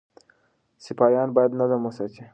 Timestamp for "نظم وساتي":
1.59-2.23